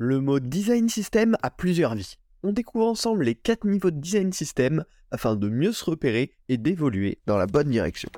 [0.00, 2.18] Le mot design system a plusieurs vies.
[2.44, 6.56] On découvre ensemble les 4 niveaux de design system afin de mieux se repérer et
[6.56, 8.08] d'évoluer dans la bonne direction.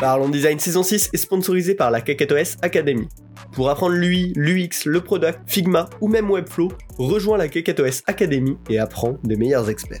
[0.00, 3.06] Parlons Design saison 6 est sponsorisé par la KKTOS Academy.
[3.52, 8.78] Pour apprendre l'UI, l'UX, le product, Figma ou même Webflow, rejoins la KKTOS Academy et
[8.78, 10.00] apprends des meilleurs experts.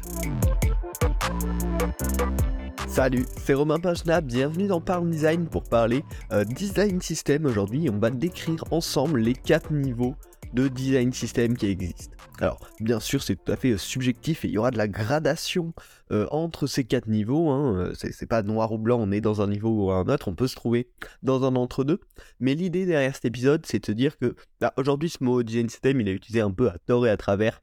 [2.88, 7.46] Salut, c'est Romain Pagena, bienvenue dans Parle Design pour parler euh, Design System.
[7.46, 10.16] Aujourd'hui, on va décrire ensemble les 4 niveaux
[10.52, 12.16] de Design System qui existent.
[12.40, 14.88] Alors, bien sûr, c'est tout à fait euh, subjectif et il y aura de la
[14.88, 15.72] gradation
[16.10, 17.50] euh, entre ces quatre niveaux.
[17.50, 17.92] Hein.
[17.94, 20.48] C'est pas noir ou blanc, on est dans un niveau ou un autre, on peut
[20.48, 20.88] se trouver
[21.22, 22.00] dans un entre-deux.
[22.40, 25.68] Mais l'idée derrière cet épisode, c'est de se dire que bah, aujourd'hui, ce mot design
[25.68, 27.60] system, il est utilisé un peu à tort et à travers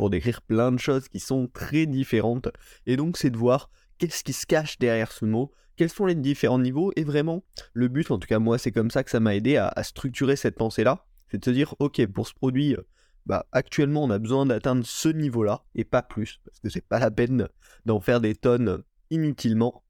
[0.00, 2.48] pour décrire plein de choses qui sont très différentes.
[2.86, 3.68] Et donc, c'est de voir
[4.00, 7.88] qu'est-ce qui se cache derrière ce mot, quels sont les différents niveaux, et vraiment, le
[7.88, 10.56] but, en tout cas moi, c'est comme ça que ça m'a aidé à, structurer cette
[10.56, 12.82] pensée-là, c'est de se dire, ok, pour ce produit, euh,
[13.26, 16.98] bah, actuellement, on a besoin d'atteindre ce niveau-là, et pas plus, parce que c'est pas
[16.98, 17.46] la peine
[17.84, 19.84] d'en faire des tonnes inutilement.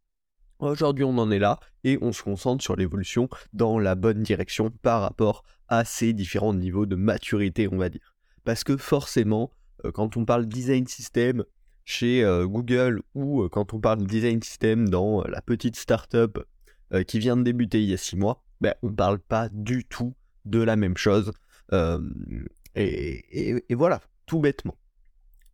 [0.58, 4.70] Aujourd'hui, on en est là, et on se concentre sur l'évolution dans la bonne direction
[4.82, 8.16] par rapport à ces différents niveaux de maturité, on va dire.
[8.44, 9.52] Parce que forcément,
[9.84, 11.44] euh, quand on parle design system,
[11.91, 15.77] chez euh, Google ou euh, quand on parle de design system dans euh, la petite
[15.77, 16.38] startup
[17.06, 19.84] qui vient de débuter il y a six mois, ben, on ne parle pas du
[19.84, 20.12] tout
[20.44, 21.30] de la même chose.
[22.74, 24.77] et, voilà, tout bêtement.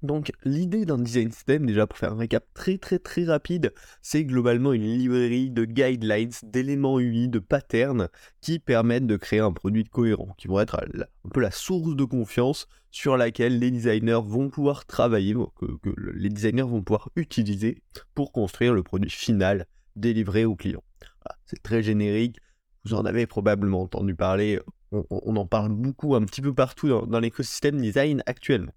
[0.07, 4.25] Donc l'idée d'un design system, déjà pour faire un récap très très très rapide, c'est
[4.25, 8.09] globalement une librairie de guidelines, d'éléments UI, de patterns
[8.41, 12.05] qui permettent de créer un produit cohérent, qui vont être un peu la source de
[12.05, 15.67] confiance sur laquelle les designers vont pouvoir travailler, que,
[16.15, 17.83] les designers vont pouvoir utiliser
[18.15, 20.85] pour construire le produit final délivré au client.
[21.47, 22.39] c'est très générique,
[22.85, 24.61] vous en avez probablement entendu parler,
[24.93, 28.73] on, en parle beaucoup un petit peu partout dans, dans l'écosystème design actuellement.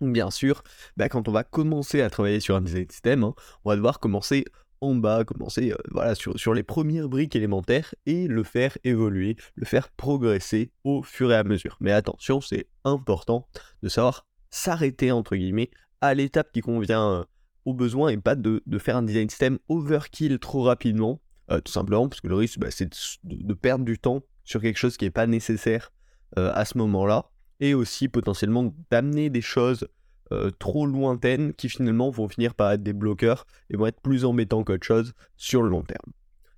[0.00, 0.62] Bien sûr,
[0.96, 4.00] bah, quand on va commencer à travailler sur un design system, hein, on va devoir
[4.00, 4.44] commencer
[4.80, 9.88] en bas, commencer euh, sur, les premières briques élémentaires et le faire évoluer, le faire
[9.90, 11.76] progresser au fur et à mesure.
[11.80, 13.48] Mais attention, c'est important
[13.82, 15.70] de savoir s'arrêter entre guillemets
[16.00, 17.24] à l'étape qui convient euh,
[17.64, 21.20] aux besoins et pas de, faire un design system overkill trop rapidement,
[21.50, 22.92] euh, tout simplement parce que le risque bah, c'est
[23.22, 25.92] de, perdre du temps sur quelque chose qui n'est pas nécessaire
[26.36, 27.30] à ce moment-là
[27.60, 29.86] et aussi potentiellement d'amener des choses
[30.32, 34.24] euh, trop lointaines qui finalement vont finir par être des bloqueurs et vont être plus
[34.24, 36.12] embêtants qu'autre chose sur le long terme.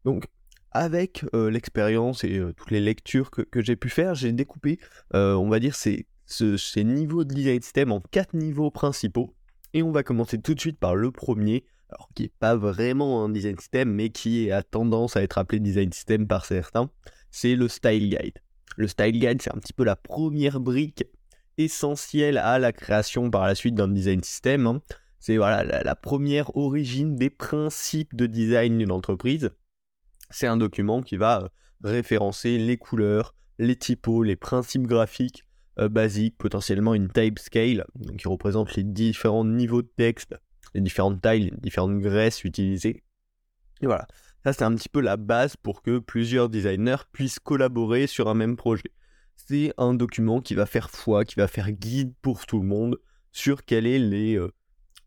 [0.04, 0.26] Donc
[0.70, 4.78] avec euh, l'expérience et euh, toutes les lectures que, j'ai pu faire, j'ai découpé,
[5.12, 6.06] on va dire, ces,
[6.76, 9.34] niveaux de design system en quatre niveaux principaux.
[9.74, 11.64] Et on va commencer tout de suite par le premier,
[12.14, 15.92] qui n'est pas vraiment un design system, mais qui a tendance à être appelé design
[15.92, 16.88] system par certains,
[17.30, 18.38] c'est le style guide.
[18.76, 21.04] Le style guide, c'est un petit peu la première brique
[21.58, 24.66] essentielle à la création par la suite d'un design system.
[24.66, 24.82] Hein.
[25.18, 29.50] C'est voilà la, première origine des principes de design d'une entreprise.
[30.30, 31.48] C'est un document qui va euh,
[31.82, 35.44] référencer les couleurs, les typos, les principes graphiques
[35.78, 37.86] euh, basiques, potentiellement une type scale,
[38.18, 40.34] qui représente les différents niveaux de texte,
[40.74, 43.02] les différentes tailles, les différentes graisses utilisées.
[43.80, 44.06] Et voilà,
[44.46, 48.34] ça, c'est un petit peu la base pour que plusieurs designers puissent collaborer sur un
[48.34, 48.92] même projet.
[49.34, 52.96] C'est un document qui va faire foi, qui va faire guide pour tout le monde
[53.32, 54.52] sur quelles sont les euh,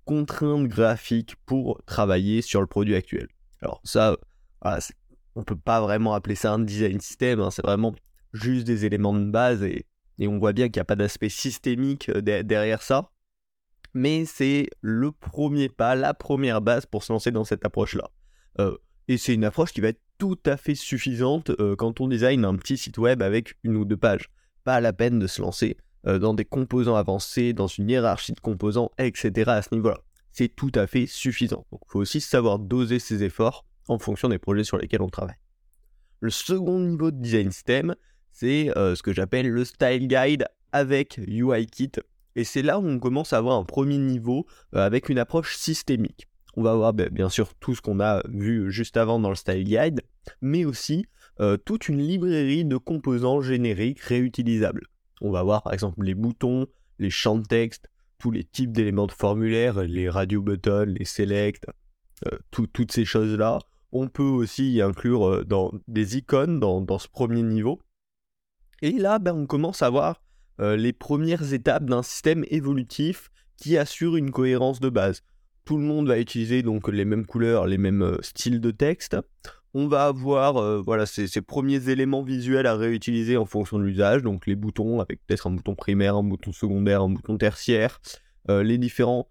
[0.03, 3.29] contraintes graphiques pour travailler sur le produit actuel.
[3.61, 4.17] Alors ça,
[4.61, 4.77] on
[5.35, 7.95] on peut pas vraiment appeler ça un design system, hein, c'est vraiment
[8.33, 9.85] juste des éléments de base et,
[10.19, 13.09] on voit bien qu'il n'y a pas d'aspect systémique euh, derrière ça.
[13.93, 18.09] Mais c'est le premier pas, la première base pour se lancer dans cette approche-là.
[18.59, 18.77] Euh,
[19.09, 22.45] et c'est une approche qui va être tout à fait suffisante euh, quand on design
[22.45, 24.29] un petit site web avec une ou deux pages.
[24.63, 28.39] Pas la peine de se lancer euh, dans des composants avancés, dans une hiérarchie de
[28.39, 29.49] composants, etc.
[29.49, 29.97] à ce niveau-là.
[30.31, 31.65] C'est tout à fait suffisant.
[31.71, 35.09] Donc il faut aussi savoir doser ses efforts en fonction des projets sur lesquels on
[35.09, 35.39] travaille.
[36.19, 37.95] Le second niveau de design system,
[38.31, 41.93] c'est euh, ce que j'appelle le style guide avec UIKit.
[42.35, 46.28] Et c'est là où on commence à avoir un premier niveau avec une approche systémique
[46.55, 49.35] on va avoir ben, bien sûr tout ce qu'on a vu juste avant dans le
[49.35, 50.01] style guide,
[50.41, 51.05] mais aussi
[51.39, 54.87] euh, toute une librairie de composants génériques réutilisables.
[55.21, 56.67] On va voir par exemple les boutons,
[56.97, 61.65] les champs de texte, tous les types d'éléments de formulaire, les radio buttons, les select,
[62.27, 63.59] euh, toutes ces choses-là.
[63.91, 67.79] On peut aussi y inclure euh, dans des icônes dans, ce premier niveau.
[68.81, 70.21] Et là, ben, on commence à voir
[70.61, 75.23] les premières étapes d'un système évolutif qui assure une cohérence de base
[75.69, 79.15] tout le monde va utiliser donc les mêmes couleurs, les mêmes euh, styles de texte.
[79.75, 84.23] on va avoir euh, voilà, ces, premiers éléments visuels à réutiliser en fonction de l'usage,
[84.23, 88.01] donc les boutons avec peut-être un bouton primaire, un bouton secondaire, un bouton tertiaire,
[88.49, 89.29] euh, les différents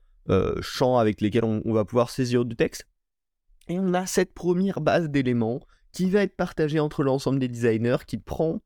[0.60, 2.86] champs avec lesquels on, va pouvoir saisir du texte.
[3.68, 5.58] Et on a cette première base d'éléments
[5.90, 8.60] qui va être partagée entre l'ensemble des designers, qui prend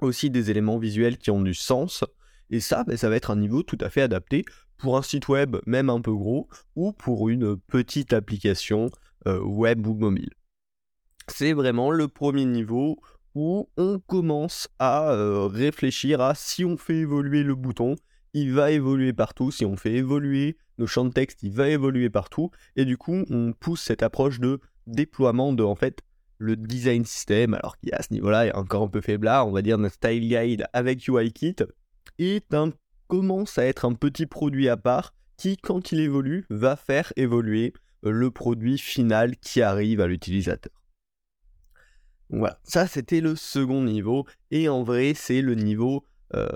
[0.00, 2.04] aussi des éléments visuels qui ont du sens.
[2.50, 4.44] Et ça, ben, ça va être un niveau tout à fait adapté
[4.76, 8.90] pour un site web, même un peu gros, ou pour une petite application
[9.26, 10.30] web ou mobile.
[11.28, 12.98] C'est vraiment le premier niveau
[13.34, 17.96] où on commence à euh, réfléchir à si on fait évoluer le bouton,
[18.32, 22.10] il va évoluer partout, si on fait évoluer nos champs de texte, il va évoluer
[22.10, 26.00] partout, et du coup on pousse cette approche de déploiement de en fait
[26.38, 29.78] le design system, alors qui à ce niveau-là encore un peu faiblard, on va dire
[29.78, 31.56] notre style guide avec UIKit,
[32.18, 32.72] est un,
[33.08, 37.72] commence à être un petit produit à part qui, quand il évolue, va faire évoluer
[38.02, 40.72] le produit final qui arrive à l'utilisateur.
[42.30, 46.04] Voilà, ça c'était le second niveau, et en vrai c'est le niveau
[46.34, 46.48] euh,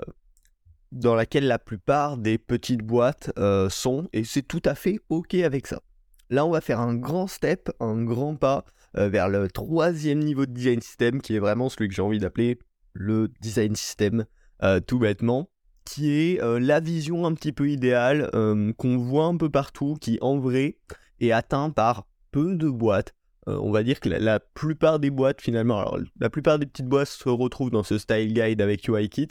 [0.91, 5.35] dans lequel la plupart des petites boîtes euh, sont, et c'est tout à fait ok
[5.35, 5.81] avec ça.
[6.29, 8.65] Là on va faire un grand step, un grand pas
[8.97, 12.19] euh, vers le troisième niveau de design system, qui est vraiment celui que j'ai envie
[12.19, 12.59] d'appeler
[12.93, 14.25] le design system,
[14.87, 15.49] tout bêtement,
[15.85, 18.29] qui est la vision un petit peu idéale
[18.77, 20.77] qu'on voit un peu partout, qui en vrai
[21.19, 23.13] est atteint par peu de boîtes.
[23.47, 26.87] Euh, on va dire que la, plupart des boîtes finalement, alors la plupart des petites
[26.87, 29.29] boîtes se retrouvent dans ce style guide avec UIKit,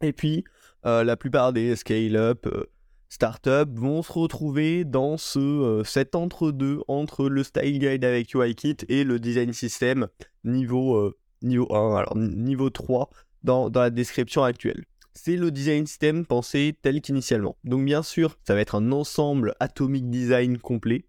[0.00, 0.44] et puis
[0.86, 2.64] euh, la plupart des scale-up, euh,
[3.08, 9.04] startups vont se retrouver dans ce, cet entre-deux entre le style guide avec UIKit et
[9.04, 10.08] le design system
[10.44, 13.10] niveau, niveau 1, alors niveau 3
[13.42, 17.56] dans, la description actuelle c'est le design system pensé tel qu'initialement.
[17.64, 21.04] Donc bien sûr, ça va être un ensemble atomic design complet,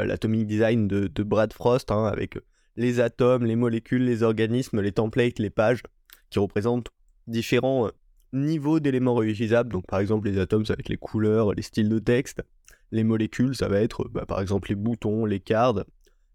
[0.00, 2.36] euh, l'Atomic Design de, Brad Frost, hein, avec
[2.76, 5.82] les atomes, les molécules, les organismes, les templates, les pages,
[6.30, 6.88] qui représentent
[7.26, 7.90] différents euh,
[8.32, 9.72] niveaux d'éléments réutilisables.
[9.72, 12.42] Donc par exemple les atomes, ça va être les couleurs, les styles de texte.
[12.90, 15.86] Les molécules, ça va être bah, par exemple les boutons, les cartes.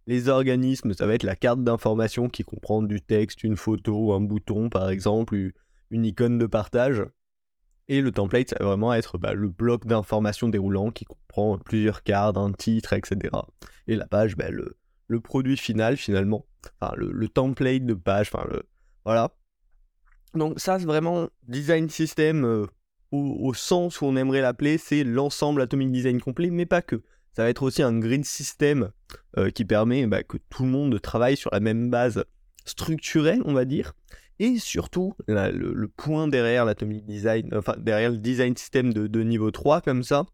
[0.07, 4.21] Les organismes, ça va être la carte d'information qui comprend du texte, une photo, un
[4.21, 5.51] bouton par exemple,
[5.91, 7.03] une icône de partage.
[7.87, 12.03] Et le template, ça va vraiment être bah, le bloc d'informations déroulant qui comprend plusieurs
[12.03, 13.35] cartes, un titre, etc.
[13.87, 14.75] Et la page, bah, le,
[15.21, 16.45] produit final finalement,
[16.79, 18.63] enfin le, template de page, enfin le
[19.05, 19.33] voilà.
[20.35, 22.67] Donc ça, c'est vraiment design system euh,
[23.11, 27.01] au, sens où on aimerait l'appeler, c'est l'ensemble Atomic Design complet, mais pas que.
[27.35, 28.91] Ça va être aussi un grid system
[29.37, 32.25] euh, qui permet bah, que tout le monde travaille sur la même base
[32.65, 33.93] structurelle, on va dire,
[34.39, 39.81] et surtout, le, point derrière l'Atomic Design, enfin derrière le design system de, niveau 3
[39.81, 40.25] comme ça,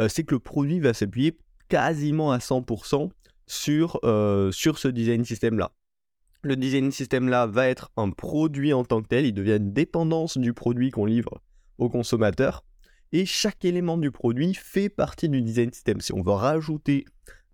[0.00, 1.38] euh, c'est que le produit va s'appuyer
[1.68, 3.10] quasiment à 100%
[3.46, 5.70] sur, euh, sur ce design system là.
[6.42, 9.72] Le design system là va être un produit en tant que tel, il devient une
[9.72, 11.40] dépendance du produit qu'on livre
[11.78, 12.64] au consommateur.
[13.12, 16.00] Et chaque élément du produit fait partie du design system.
[16.00, 17.04] Si on veut rajouter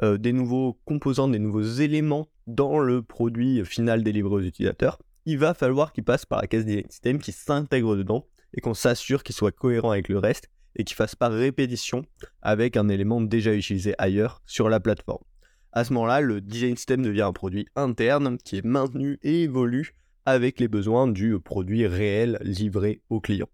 [0.02, 5.36] euh, des nouveaux composants, des nouveaux éléments dans le produit final délivré aux utilisateurs, il
[5.36, 8.24] va falloir qu'il passe par la case design system, qui s'intègre dedans
[8.54, 12.04] et qu'on s'assure qu'il soit cohérent avec le reste et qu'il fasse pas répétition
[12.40, 15.24] avec un élément déjà utilisé ailleurs sur la plateforme.
[15.72, 19.94] À ce moment-là, le design system devient un produit interne qui est maintenu et évolue
[20.24, 23.48] avec les besoins du produit réel livré au client.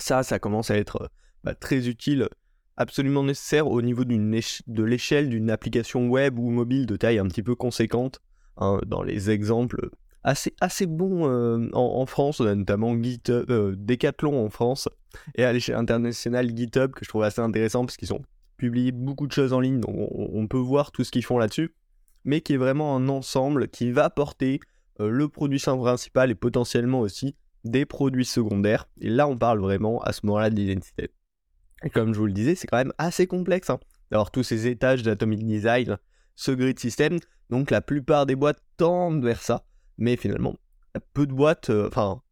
[0.00, 1.10] Ça, ça commence à être
[1.44, 2.28] bah, très utile,
[2.76, 7.42] absolument nécessaire au niveau de l'échelle d'une application web ou mobile de taille un petit
[7.42, 8.20] peu conséquente.
[8.60, 9.88] Hein, dans les exemples
[10.22, 12.40] assez, assez bon euh, en, France.
[12.40, 14.88] Notamment GitHub, euh, Decathlon en France
[15.34, 18.22] et à l'échelle internationale GitHub que je trouve assez intéressant parce qu'ils ont
[18.58, 21.74] publié beaucoup de choses en ligne, donc on, peut voir tout ce qu'ils font là-dessus,
[22.24, 24.60] mais qui est vraiment un ensemble qui va porter
[25.00, 28.88] euh, le produit principal et potentiellement aussi des produits secondaires.
[29.00, 31.10] Et là, on parle vraiment à ce moment-là d'identité.
[31.82, 34.66] Et comme je vous le disais, c'est quand même assez complexe hein, d'avoir tous ces
[34.66, 35.98] étages d'Atomic Design,
[36.36, 37.18] ce grid system.
[37.48, 39.64] Donc la plupart des boîtes tendent vers ça
[40.00, 40.56] mais finalement,
[41.12, 42.22] peu de boîtes, euh, enfin,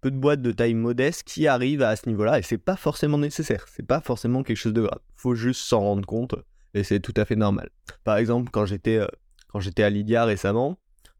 [0.00, 3.18] peu de boîtes de taille modeste qui arrivent à ce niveau-là, et c'est pas forcément
[3.18, 4.98] nécessaire, c'est pas forcément quelque chose de grave.
[5.14, 6.34] Faut juste s'en rendre compte,
[6.74, 7.68] et c'est tout à fait normal.
[8.02, 9.06] Par exemple, quand j'étais euh,
[9.54, 10.78] à Lydia récemment,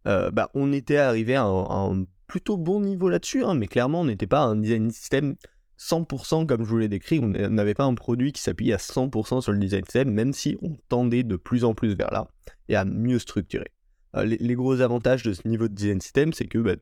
[0.08, 4.04] euh, bah, on était arrivé à un, plutôt bon niveau là-dessus, hein, mais clairement, on
[4.04, 5.34] n'était pas un design system
[5.80, 9.40] 100% comme je vous l'ai décrit, on n'avait pas un produit qui s'appuie à 100%
[9.40, 12.28] sur le design system, même si on tendait de plus en plus vers là,
[12.68, 13.72] et à mieux structurer.
[14.14, 16.76] Euh, les, gros avantages de ce niveau de design system, c'est que bah,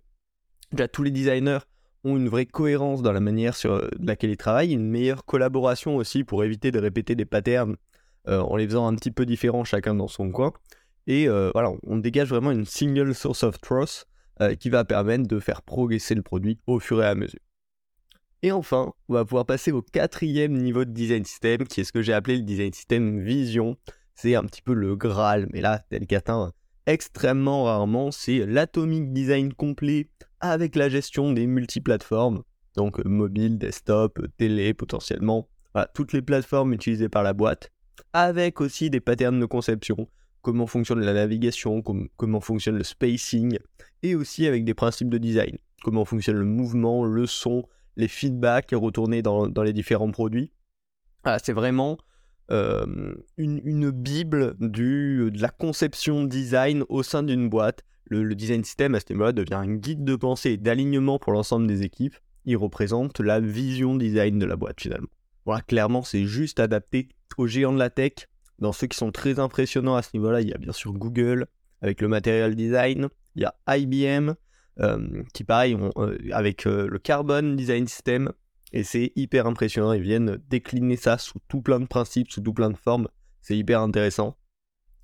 [0.73, 1.61] déjà, tous les designers
[2.05, 5.97] ont une vraie cohérence dans la manière sur euh, laquelle ils travaillent, une meilleure collaboration
[5.97, 7.77] aussi pour éviter de répéter des patterns
[8.29, 10.53] euh, en les faisant un petit peu différents chacun dans son coin.
[11.07, 13.59] Et voilà, on dégage vraiment une single source of
[14.39, 17.41] truth qui va permettre de faire progresser le produit au fur et à mesure.
[18.43, 21.93] Et enfin, on va pouvoir passer au quatrième niveau de design system, qui est ce
[21.93, 23.77] que j'ai appelé le design system vision.
[24.15, 26.53] C'est un petit peu le Graal, mais là, tel qu'atteint
[26.89, 30.09] extrêmement rarement, c'est l'atomic design complet
[30.41, 32.43] avec la gestion des multiplateformes,
[32.77, 35.49] donc euh, mobile, desktop, euh, télé potentiellement,
[35.95, 37.71] toutes les plateformes utilisées par la boîte,
[38.13, 40.09] avec aussi des patterns de conception,
[40.43, 43.59] comment fonctionne la navigation, comment fonctionne le spacing,
[44.03, 47.65] et aussi avec des principes de design, comment fonctionne le mouvement, le son,
[47.97, 50.53] les feedbacks retournés dans, les différents produits.
[51.43, 51.99] c'est vraiment
[52.51, 57.85] euh, une, bible de la conception design au sein d'une boîte.
[58.05, 61.67] Le, design system à ce niveau-là devient un guide de pensée et d'alignement pour l'ensemble
[61.67, 62.17] des équipes.
[62.47, 65.09] Il représente la vision design de la boîte finalement.
[65.45, 68.29] Voilà, clairement, c'est juste adapté aux géants de la tech.
[68.59, 71.47] Dans ceux qui sont très impressionnants à ce niveau-là, il y a bien sûr Google
[71.81, 74.35] avec le material design, il y a IBM
[74.81, 78.33] euh, qui pareil euh, avec le Carbon Design System
[78.73, 79.93] et c'est hyper impressionnant.
[79.93, 83.09] Ils viennent décliner ça sous tout plein de principes, sous tout plein de formes.
[83.41, 84.37] C'est hyper intéressant.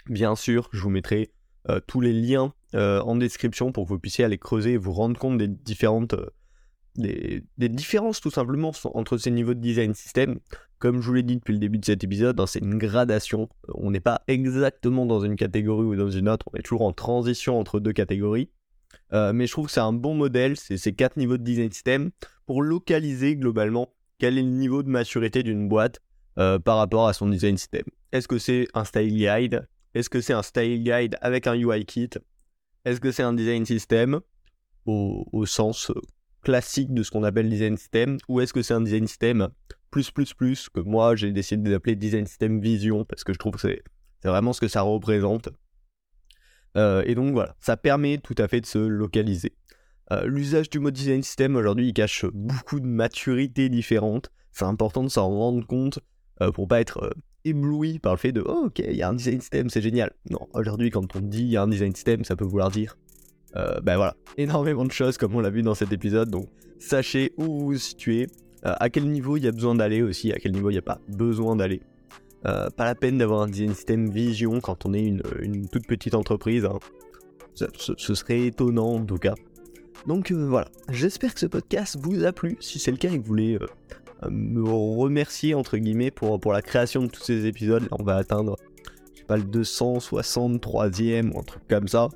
[0.07, 1.33] Bien sûr, je vous mettrai
[1.71, 4.93] euh, tous les liens euh, en description pour que vous puissiez aller creuser et vous
[4.93, 6.31] rendre compte des différentes euh,
[6.97, 10.39] des, différences tout simplement entre ces niveaux de design system.
[10.85, 13.49] Comme je vous l'ai dit depuis le début de cet épisode, hein, c'est une gradation.
[13.73, 16.93] On n'est pas exactement dans une catégorie ou dans une autre, on est toujours en
[16.93, 18.51] transition entre deux catégories.
[19.11, 22.11] mais je trouve que c'est un bon modèle, c'est ces quatre niveaux de design system
[22.45, 26.03] pour localiser globalement quel est le niveau de maturité d'une boîte
[26.37, 27.85] euh, par rapport à son design system.
[28.13, 29.67] Est-ce que c'est un style guide?
[29.95, 32.11] Est-ce que c'est un style guide avec un UI kit?
[32.85, 34.21] Est-ce que c'est un design system
[34.85, 35.95] au, sens euh,
[36.43, 38.19] classique de ce qu'on appelle design system?
[38.29, 39.49] Ou est-ce que c'est un design system
[39.95, 43.53] plus plus plus que moi j'ai décidé d'appeler design system vision parce que je trouve
[43.53, 43.81] que c'est
[44.25, 45.51] vraiment ce que ça représente.
[46.77, 49.53] Euh, et donc voilà, ça permet tout à fait de se localiser.
[50.11, 54.33] Euh, l'usage du mode design system aujourd'hui il cache beaucoup de maturités différentes.
[54.51, 56.01] C'est important de s'en rendre compte
[56.43, 59.15] euh, pour pas être ébloui par le fait de oh, ok, il y a un
[59.15, 60.11] design system, c'est génial.
[60.29, 62.97] Non, aujourd'hui quand on dit il y a un design system, ça peut vouloir dire
[63.55, 66.29] ben voilà, énormément de choses comme on l'a vu dans cet épisode.
[66.31, 66.49] Donc
[66.81, 68.27] sachez où vous vous situez,
[68.65, 70.83] à quel niveau il y a besoin d'aller aussi, à quel niveau il n'y a
[70.83, 71.83] pas besoin d'aller.
[72.43, 76.65] pas la peine d'avoir un design system vision quand on est une, toute petite entreprise.
[76.65, 76.79] Hein.
[77.55, 79.35] ce, serait étonnant en tout cas.
[80.07, 82.57] Donc euh, voilà, j'espère que ce podcast vous a plu.
[82.61, 86.53] Si c'est le cas et que vous voulez euh, me remercier entre guillemets pour, pour
[86.53, 88.57] la création de tous ces épisodes, on va atteindre,
[89.15, 92.09] je sais pas, le 263e ou un truc comme ça.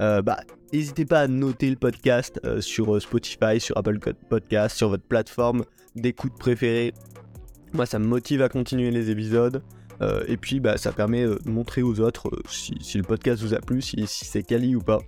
[0.00, 0.38] Euh, bah,
[0.76, 5.64] n'hésitez pas à noter le podcast sur Spotify, sur Apple Podcast, sur votre plateforme
[5.94, 6.92] d'écoute préférée.
[7.72, 9.62] Moi, ça me motive à continuer les épisodes.
[10.28, 13.82] et puis, bah, ça permet de montrer aux autres si, le podcast vous a plu,
[13.82, 14.98] si, c'est quali ou pas.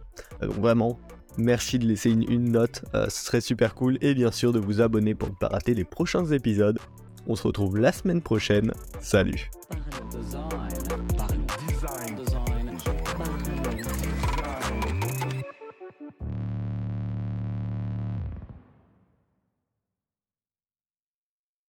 [0.41, 0.99] donc, vraiment,
[1.39, 3.99] Merci de laisser une, note, euh, ce serait super cool.
[4.01, 6.79] Et bien sûr de vous abonner pour ne pas rater les prochains épisodes.
[7.27, 8.73] On se retrouve la semaine prochaine.
[9.01, 9.51] Salut